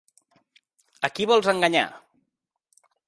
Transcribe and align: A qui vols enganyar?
A 1.07 1.11
qui 1.17 1.27
vols 1.33 1.49
enganyar? 1.53 1.85